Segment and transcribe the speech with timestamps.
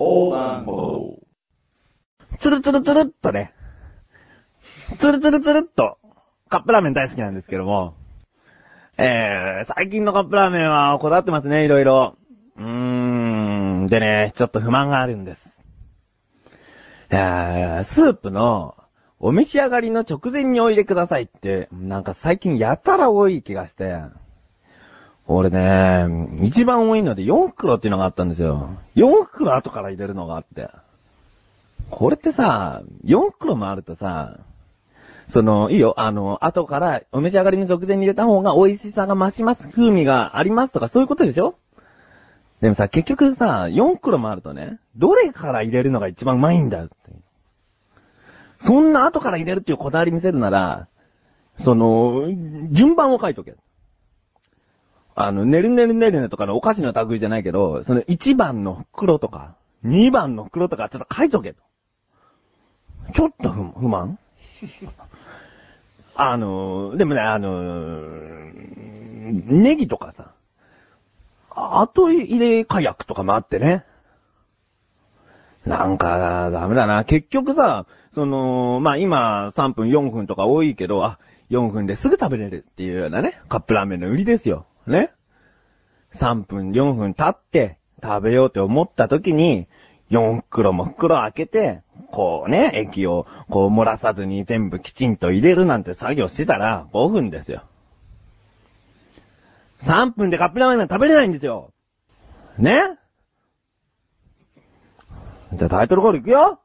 [0.00, 1.20] 横断歩。
[2.38, 3.52] つるつるつるっとね、
[4.98, 5.98] つるつるつるっと、
[6.48, 7.94] カップラーメン大好きなんですけども、
[8.96, 12.16] えー、最近のカップラーメンはこだわってますね、いろいろ。
[12.56, 15.60] うーん、でね、ちょっと不満があるんです。
[17.12, 18.76] いやースープの、
[19.18, 23.98] お召し上がりの直前にお入れくださいって、なんか最近やたら多い気がして、
[25.26, 26.06] 俺ね、
[26.42, 28.70] 一番多いので4袋っていうのがあったんですよ。
[28.96, 30.68] 4袋後から入れるのがあって。
[31.90, 34.38] これってさ、4袋もあるとさ、
[35.28, 41.54] その、いいよ、あの、後からお召し上がりの直前に入れた方が美味しさが増します、風味がありますとかそういうことでしょ？
[42.60, 46.94] でもさ、結局さ、4袋もあるとね、どれから入れるのが一番うまいんだって。
[48.60, 50.88] そんな後から入れるっていうこだわり見せるなら、
[51.62, 52.26] その、
[52.70, 53.54] 順番を書いとけ。
[55.24, 59.54] あの、ねるねるねるねとかのお菓子の類じゃないけど、その1番の袋とか、
[59.84, 61.62] 2番の袋とかちょっと書いとけと。
[63.14, 64.18] ちょっと不満？
[66.16, 67.62] あの、でもね、あの、
[68.52, 70.32] ネギとかさ、
[71.54, 73.84] 後入れ火薬とかもあってね。
[75.66, 77.04] なんか、ダメだな。
[77.04, 81.18] 結局さ、その、まあ、今、3分、4分とか多いけど、あ、
[81.50, 84.66] 4分ですぐ食べれるっていうようなね、カップラーメンの売りですよ。
[84.90, 85.12] ね。
[86.14, 89.68] 3分、4分経って、食べようって思った時に、
[90.10, 97.62] 4袋も袋開けて、こうね、液を、こう漏らさずに全部きちんと入れるなんて作業してたら、5分ですよ。
[99.82, 101.72] 3分でカップラーメンなんて食べれないんですよ。
[102.58, 102.98] ね
[105.52, 106.60] じゃあタイトルコールいくよ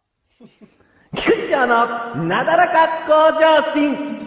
[1.15, 1.65] 菊池の
[2.25, 4.24] なだらか向上心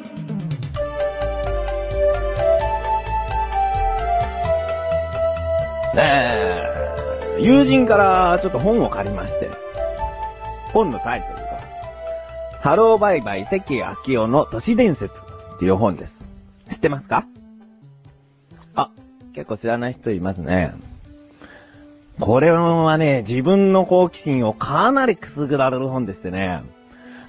[6.01, 9.51] えー、友人からちょっと本を借りまして、
[10.73, 11.61] 本のタイトルが、
[12.61, 13.85] ハローバイバイ関明
[14.23, 16.23] 夫の都市伝説っていう本です。
[16.71, 17.27] 知ってますか？
[18.77, 18.91] あ、
[19.35, 20.73] 結構知らない人いますね。
[22.21, 26.63] これはね、自分の好奇心をかなりくすぐられる本でしてね、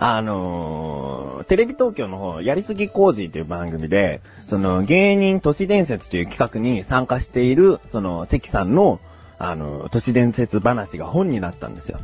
[0.02, 9.02] あのー、テレビ東京の方、やりすぎ工事という番組で、その芸人都市伝説という企画に参加している、その関さんの、
[9.38, 12.00] あの、都市伝説話が本になったんですよ。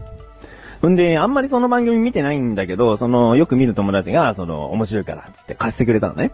[0.86, 6.34] んで、あんまりその番組見てないんだけど、その、よく見る友達が、その、面白いから、つって貸してくれたのね。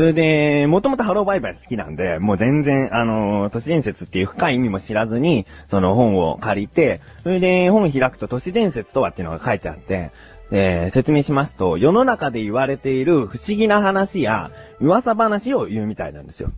[0.00, 10.10] それで、もともとハローバイバイ好きなんで、もう全然、あの、都市伝説っていう深い意味も知らずに、その本を借りて、それで本開くと都市伝説とはっていうのが書いてあって、
[10.52, 14.50] え説明しますと、世の中で言われている不思議な話や
[14.80, 16.50] 噂話を言うみたいなんですよ。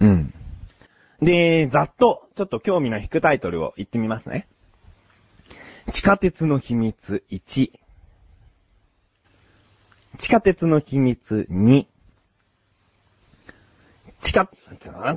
[0.00, 0.34] うん。
[1.22, 4.46] で、ざっと、ちょっと興味の引くタイトルを言ってみますね。
[5.90, 7.70] 地下鉄の秘密1。
[10.18, 11.86] 地下鉄の秘密2。
[14.32, 14.48] 地下、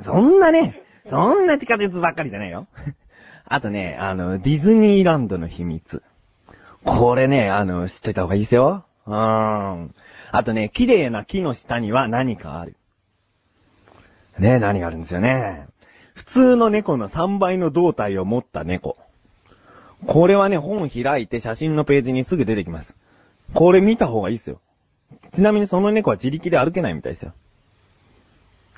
[0.03, 2.67] そんなね、そんな地下鉄ばっかりじゃないよ。
[3.47, 6.03] あとね、あの、ディズニーランドの秘密。
[6.83, 8.83] これね、あの、知っといた方がいいですよ。
[9.07, 9.95] うーん。
[10.31, 12.75] あとね、綺麗な木の下には何かある。
[14.37, 15.67] ね、何があるんですよね。
[16.13, 18.97] 普通の猫の3倍の胴体を持った猫。
[20.07, 22.97] これはね、本開いて写真のページにすぐ出てきます。
[23.53, 24.59] これ見た方がいいですよ。
[25.33, 27.33] ちなみにその猫は自力で歩けないみたいですよ。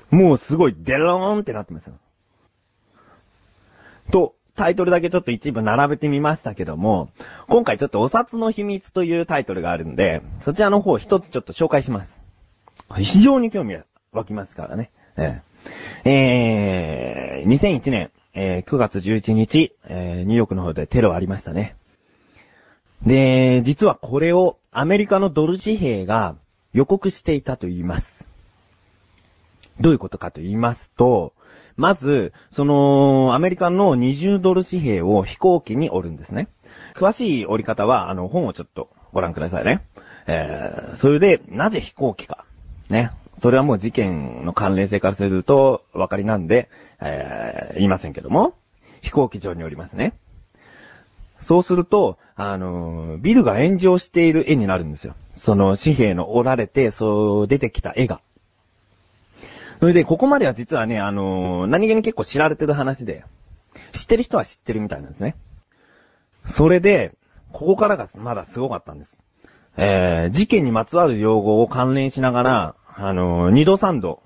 [0.10, 1.94] もうすごいデローンってなってますよ。
[4.12, 7.10] と、タイトルだけちょっと一部並べてみましたけども、
[7.48, 12.20] 今回ちょっとお札の秘密というタイトルがあるんで、そちらの方一つちょっと紹介します。
[12.96, 14.90] 非常に興味が湧きますからね。
[15.18, 21.76] えー、えー、2001年、えー9月11日、えーニューヨークの方でテロありましたね。
[23.06, 26.36] で、実はこれをアメリカのドル紙幣が
[26.74, 28.17] 予告していたと言います。
[29.80, 31.34] どういうことかと言いますと、
[31.76, 36.48] まず、その、アメリカの20ドル紙幣を飛行機に折るんですね。
[36.96, 39.86] 詳しい折り方は、あの、本をちょっとご覧くださいね。
[40.26, 42.46] えー、それで、なぜ飛行機か。
[42.90, 43.12] ね。
[43.40, 46.70] それはもう事件の関連性からすると、お分かりなんで、
[47.00, 48.56] えー、言いませんけども、
[49.02, 50.14] 飛行機上におりますね。
[51.40, 55.16] そうすると、あのビルが炎上している絵になるんですよ。
[55.36, 58.22] その紙幣の折られて、そう出てきた絵が。
[59.80, 63.24] それで、ここまでは実はね、あのー何気に結構知られてる話で、
[63.92, 65.36] 知ってる人は知ってるみたいなんですね。
[66.48, 67.14] それで、
[67.52, 69.22] ここからがまだすごかったんです。
[69.78, 74.24] えー、事件にまつわる用語を関連しながら、あのー二度三度、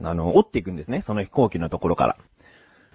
[0.00, 1.02] あの、折っていくんですね。
[1.02, 2.16] その飛行機のところから。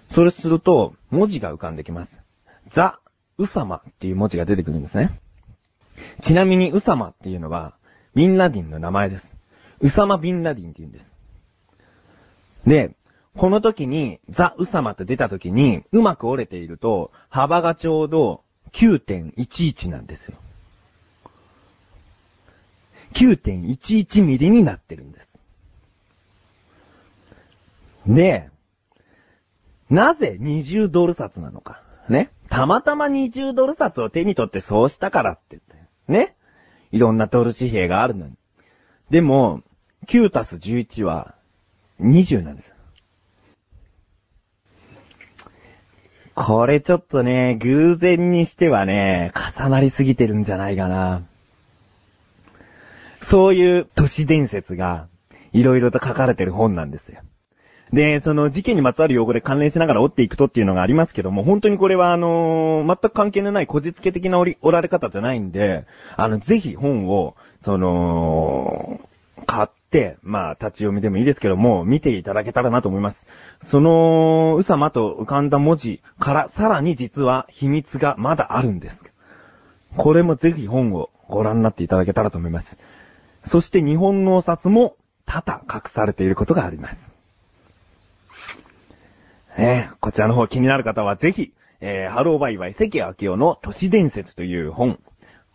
[0.08, 2.22] それすると、文字が浮かんできます。
[2.68, 3.00] ザ・
[3.36, 5.20] うさまっていう文字が出てくるんですね。
[6.22, 7.74] ちなみにうさまっていうのは、
[8.14, 9.34] ビンラディンの名前です。
[9.80, 11.10] うさまビンラディンって言うんです。
[12.66, 12.94] で、
[13.36, 18.42] この時に、ザ・ウサマって出た時に、うまく折れていると、幅がちょうど
[18.72, 20.36] 9.11なんですよ。
[23.14, 25.26] 9.11ミリになってるんです。
[28.06, 28.48] で、
[29.88, 31.82] なぜ20ドル札なのか。
[32.08, 32.30] ね。
[32.48, 36.12] たまたま20ドル札を手に取ってそうしたからって言って。
[36.12, 36.34] ね。
[36.92, 38.34] いろんなドル紙幣があるのに。
[39.10, 39.62] でも、
[40.06, 41.34] 9たす11は
[42.00, 42.72] 20なんです。
[46.34, 51.22] これちょっとね、偶然にしてはね、重なりすぎてるんじゃないかな。
[53.20, 55.08] そういう都市伝説が、
[55.52, 57.20] いろいろと書かれてる本なんですよ。
[57.92, 65.86] で、その事件にまつわる用語で関連しながら折っていくとっていうのがありますけども、本当にこれはあのー、全く関係のないこじつけ的な折られ方じゃないんで、
[66.16, 69.00] あの、ぜひ本を、その、
[69.46, 73.26] 買って、まあ、立ち読みでもいいですけども、見ていただけたらなと思います。
[73.66, 79.04] その、うさまと浮かんだ文字からさらに実は秘密がまだあるんです。
[79.96, 82.78] これもぜひ本をご覧になっていただけたらと思います。
[83.46, 84.96] そして日本のお札も
[85.26, 87.10] 多々隠されていることがあります。
[89.56, 94.98] えー、こちらの方気になる方はぜひ、えー、ハローバイバイ関明夫の都市伝説という本、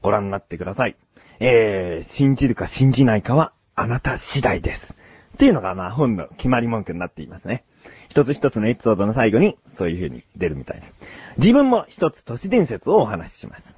[0.01, 0.95] ご覧になってください。
[1.39, 4.95] えー、信じるか信じないかはあなた次第です。
[5.36, 7.63] っていうのがまあ本の決まり文句になっていますね。
[8.10, 10.94] 一つ一つのエピソードの最後にそういう風に出るみたいです。
[11.38, 13.75] 自分も一つ都市伝説をお話しします。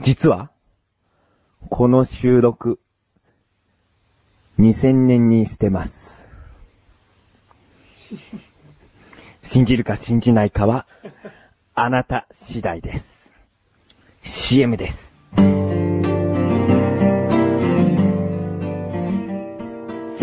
[0.00, 0.50] 実は、
[1.70, 2.80] この収録、
[4.58, 6.26] 2000年にしてます。
[9.44, 10.86] 信じるか信じないかは、
[11.74, 13.30] あなた次第です。
[14.22, 15.14] CM です。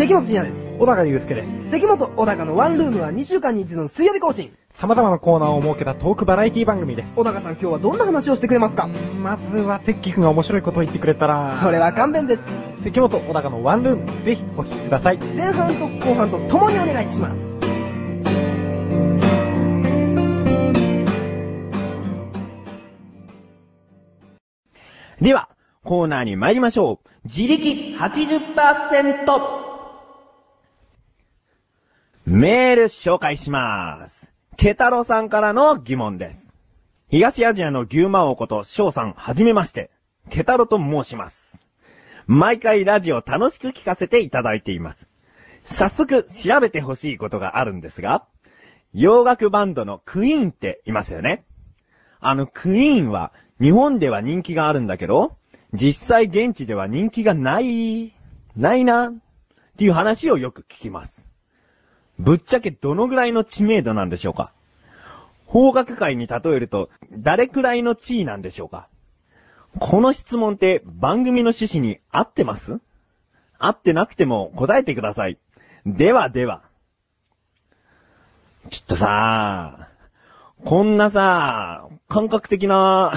[0.02, 0.60] 関本信也です。
[0.80, 1.70] 小高祐介です。
[1.70, 4.52] 関本小高のワンルームは2週間に一度の水曜日更新。
[4.74, 7.12] 様々なコーナーを設けたトークバラエティ番組です。
[7.14, 8.88] 小高さん今日はどんな話をしてくれますか？
[8.88, 11.56] まずは関君が面白いことを言ってくれたら。
[11.62, 12.42] それは勘弁です。
[12.82, 15.18] 関本小高のワンルーム、ぜひお聞きください。
[15.18, 17.52] 前半と後半と共にお願いします。
[25.20, 25.48] では、
[25.84, 27.08] コーナーに参りましょう。
[27.28, 29.61] 自力80%。
[32.34, 34.32] メール紹介します。
[34.56, 36.50] ケタロさんからの疑問です。
[37.10, 39.90] 東アジアの牛魔王こと翔さん、はじめまして。
[40.30, 41.58] ケタロと申します。
[42.26, 45.06] 毎回ラジオ楽しく聞かせていただいています。
[45.66, 48.24] 早速調べてほしいことがあるんですが、
[48.94, 51.44] 洋楽バンドのクイーンっていますよね。
[52.18, 55.36] あのクイーンは日本では人気があるんだけど、
[55.74, 58.14] 実際現地では人気がない、
[58.56, 59.12] ないな、っ
[59.76, 61.28] ていう話をよく聞きます。
[62.22, 64.52] ぶっちゃけどのぐらいの知名度なんでしょうか？
[65.46, 68.86] 法学界に例えると、誰くらいの地位なんでしょうか？
[69.80, 72.78] この質問って番組の趣旨に合ってます？
[73.58, 75.38] 合ってなくても答えてください。
[75.84, 76.62] ではでは。
[78.70, 79.88] ちょっとさ
[80.64, 83.12] こんなさ感覚的な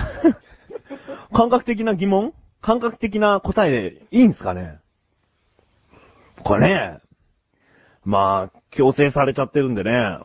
[1.31, 2.33] 感覚的な疑問？
[2.61, 4.79] 感覚的な答えでいいんすかね？
[6.43, 6.99] これね、
[8.03, 10.19] まあ、強制されちゃってるんでね、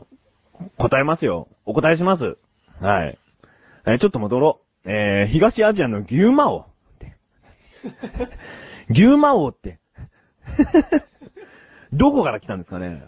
[0.76, 1.48] 答えますよ。
[1.64, 2.36] お答えします。
[2.80, 3.18] はい。
[3.86, 4.90] えー、ちょっと戻ろう。
[4.90, 6.66] えー、東アジアの牛魔王。
[8.90, 9.78] 牛魔王って。
[11.92, 13.02] どこから来たんですかね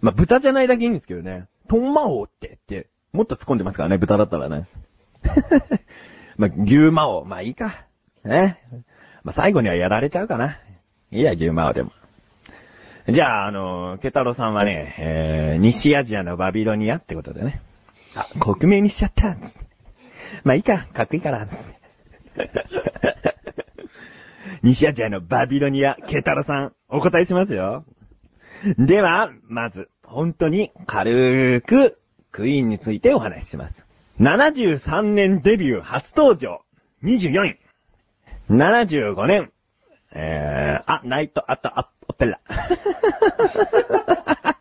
[0.00, 1.46] まあ、豚じゃないだけいいんですけどね。
[1.68, 4.68] トンマ王って、って、もっと突っ込んでますからね、豚だったらね。
[6.36, 7.24] まあ、牛魔王。
[7.24, 7.86] まあいいか。
[8.24, 8.60] ね。
[9.24, 10.58] まあ、最後にはやられちゃうかな。
[11.10, 11.90] いいや、牛魔王でも。
[13.08, 17.60] じゃあ、あの、ケタロさんはね、えー、西アジアのバビロニアってことでね。
[18.16, 19.36] あ、国名にしちゃった
[20.42, 21.46] まあいいか、かっこいいから、
[24.62, 27.84] 西アジアのバビロニア、ケタロさん、お答えしますよ。
[28.76, 32.00] では、まず、本当に軽く、
[32.32, 33.86] クイーンについてお話しします。
[34.20, 36.62] 73年デビュー初登場、
[37.04, 37.58] 24位。
[38.50, 39.52] 75年、
[40.12, 42.40] えー、あ、 Night at the Opera。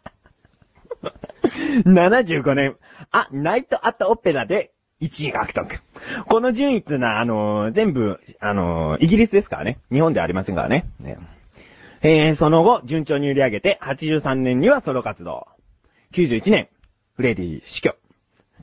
[1.85, 2.75] 75年、
[3.11, 4.71] あ、 Night at the Opera で
[5.01, 5.81] 1位獲得。
[6.27, 9.79] この順位っていうのは、あのー、全部、あのー、イギリスですからね。
[9.91, 10.85] 日本ではありませんからね。
[10.99, 11.17] ね
[12.01, 15.47] えー、その後、順調に売り上げて、83年にはソロ活動。
[16.13, 16.69] 91年、
[17.15, 17.95] フレディ死去。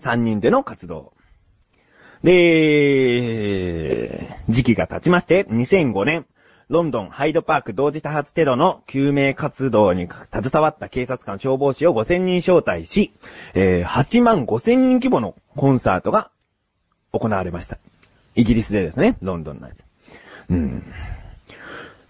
[0.01, 1.13] 3人での活動。
[2.23, 6.27] で、時期が経ちまして、2005年、
[6.73, 13.13] ロンドンハイドパーク同時多発テロの救命活動に携わった警察官消防士を5000人招待し、
[13.53, 16.31] えー8万5000人規模のコンサートが
[17.13, 17.77] 行われました。
[18.37, 19.85] イギリスでですね、ロンドンのやつ。
[20.49, 20.83] うん。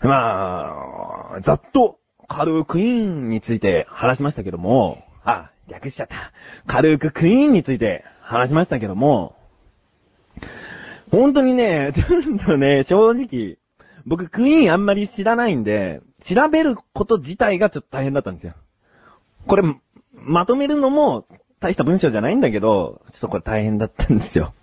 [0.01, 6.15] まあ、ざっと軽くクイーンについて話しましたけども、あ、略しちゃった。
[6.69, 9.35] 軽くクイーンについて話しましたけども、
[11.11, 13.57] 本当にね、ちょっとね、正直、
[14.07, 18.55] 僕クイーンあんまり知らないんで、調べること自体がちょっと大変だったんですよ。
[19.47, 19.63] これ、
[20.15, 21.27] まとめるのも
[21.61, 24.55] 大した文章じゃないんだけど、ちょっとこれ大変だったんですよ。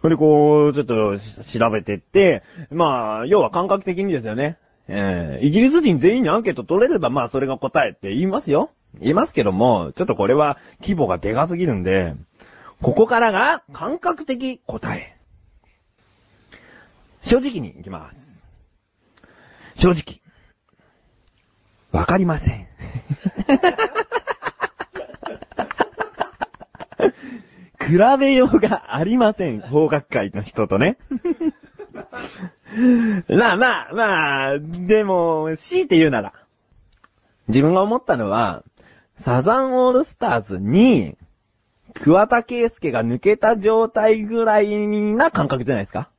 [0.00, 4.58] それでこう、ちょっと調べてって、まあ、要は感覚的にですよね。
[4.88, 8.70] えー、イギリス人全員にアンケート取れれば、まあそれが答えって言いますよ。
[9.00, 12.14] 言いますけども、ちょっとこれは規模がでかすぎるんで、
[12.82, 15.11] ここからが感覚的答え。
[17.32, 18.44] 正直に行きます。
[19.74, 20.20] 正直。
[21.90, 22.68] わかりません。
[27.80, 29.62] 比べようがありません。
[29.62, 30.98] 法学会の人とね。
[33.30, 36.34] まあまあまあ、でも、強いて言うなら、
[37.48, 38.62] 自分が思ったのは、
[39.16, 41.16] サザンオールスターズに、
[41.94, 46.11] 桑田圭介が抜けた状態ぐらいな感覚じゃないですか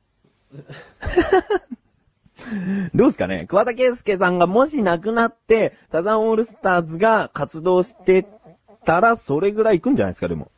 [2.94, 3.46] どうすかね？
[3.48, 8.26] 桑田圭介さんがもし亡くなって、サザンオールスターズが活動して
[8.84, 10.50] たら、それぐらい行くんじゃないですか、でも。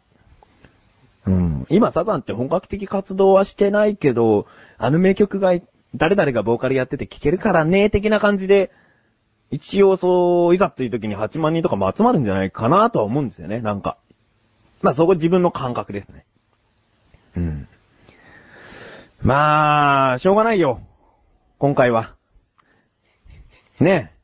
[1.27, 1.67] うん。
[1.69, 4.47] 今、サザンって本格的活動はしてないけど、
[4.79, 5.55] あの名曲が、
[5.95, 8.71] 誰々がボーカルやってて聴けるからね、的な感じで、
[9.51, 13.97] 一応そう、いざという時に8万人とかも集まるんじゃないかなとは思うんですよね、なんか。
[14.83, 16.27] まあそこ自分の感覚ですね。
[19.23, 19.29] うん。
[19.29, 20.81] まあ、しょうがないよ。
[21.59, 22.15] 今回は。
[23.81, 24.17] ねえ。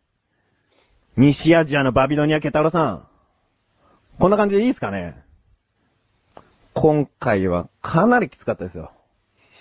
[1.17, 3.07] 西アジアのバビロニアケタロさん。
[4.19, 5.17] こんな感じでいいですかね
[6.75, 8.93] 今回はかなりきつかったですよ。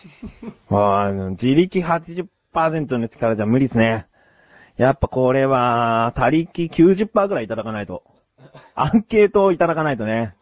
[0.70, 4.08] あの自力80%の力じゃ無理ですね。
[4.78, 8.04] やっぱこれは、他力90%ぐらいいただかないと。
[8.74, 10.34] アンケートをいただかないとね。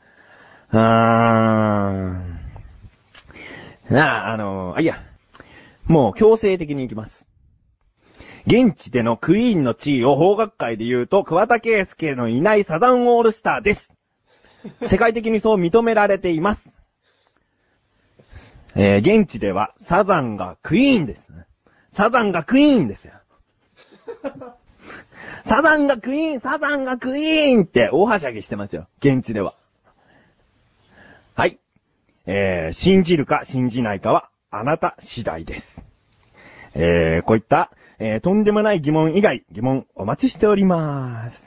[0.72, 2.29] うーん。
[3.90, 5.04] なあ、あの、あ、いや。
[5.86, 7.26] もう強制的に行きます。
[8.46, 13.94] 現地でのクイーンの地位を法学会で言うと、桑田圭介のいないサザンオールスターです。
[14.86, 16.62] 世界的にそう認められています。
[18.76, 21.28] えー、現地ではサザンがクイーンです。
[21.92, 23.14] サザンがクイーンですよ。
[25.46, 28.88] サザンがクイーン、サザンがクイーンって大はしゃぎしてますよ。
[29.00, 29.56] 現地では。
[31.36, 31.60] はい。
[32.32, 35.84] えー、信じるか信じないかはあなた次第です。
[36.76, 41.44] えー、こういった、えー、とんでもない疑問以外、疑問お待ちしております。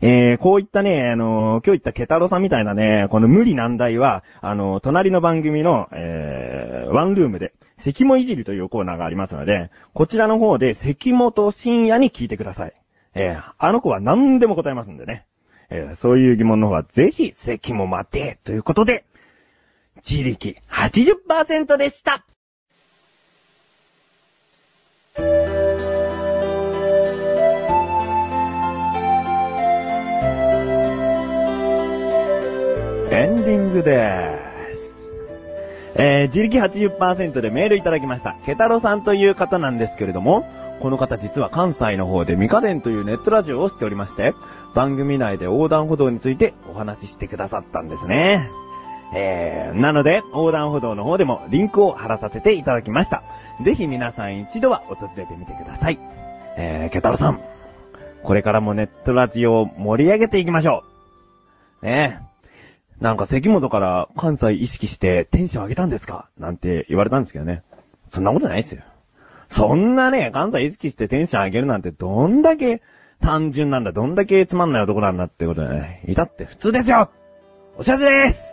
[0.00, 12.72] えー、こういったね、あのー今日言ったケタロさんみたいなね、この無理難題は、あのー隣の番組の、え、ワンルームで、関もいじりというコーナーがありますので、こちらの方で関本深夜に聞いてください。
[13.14, 15.26] え、あの子は何でも答えますんでね。
[15.68, 19.04] え、そういう疑問の方はぜひ関も待て、ということで、
[19.96, 22.24] 自力80%でした
[33.14, 34.90] エンディングでーす。
[35.94, 38.36] えー、自力80%でメールいただきました。
[38.46, 40.48] ケタロさんという方なんですけれども、
[40.80, 44.34] この方実は関西の方でミカデンというネットラジオをしておりまして、
[44.74, 48.50] 番組内で横断歩道についてお話ししてくださったんですね。
[49.14, 53.22] えー、なので、横断歩道の方でもリンクを貼らさせていただきました。
[53.62, 55.98] ぜひ皆さん一度は訪れてみてください。
[56.56, 57.40] えー、ケタロさん、
[58.22, 60.84] これからもネットラジオを盛り上げていきましょ
[61.82, 61.86] う。
[61.86, 62.20] ね
[63.00, 63.02] え。
[63.02, 66.28] なんか関本から関西意識してテンション上げたんですか？
[66.38, 67.62] なんて言われたんですけどね。
[68.08, 68.82] そんなことないですよ。
[69.50, 72.80] そんなね、関西意識してテンション上げるなんてどんだけ
[73.20, 76.02] 単純なんだ、どんだけつまんない男なんだってことでね。
[76.06, 77.10] いたって普通ですよ
[77.76, 78.51] お知らせです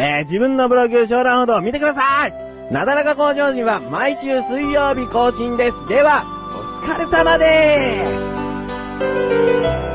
[0.00, 2.32] えー、自分のブログ、小覧ほど見てください
[2.72, 5.88] なだらか向上心は毎週水曜日更新です。
[5.88, 8.16] では、お疲れ様で
[9.76, 9.89] す